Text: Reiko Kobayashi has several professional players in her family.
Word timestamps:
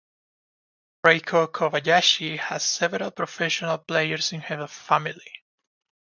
Reiko 1.05 1.45
Kobayashi 1.45 2.37
has 2.39 2.63
several 2.63 3.11
professional 3.11 3.77
players 3.77 4.31
in 4.33 4.41
her 4.41 4.65
family. 4.65 5.31